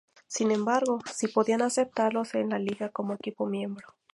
Sin 0.25 0.49
embargo 0.49 0.99
sí 1.13 1.27
podían 1.27 1.61
aceptarlos 1.61 2.33
en 2.33 2.49
la 2.49 2.57
liga 2.57 2.89
como 2.89 3.13
equipo 3.13 3.45
miembro. 3.45 3.93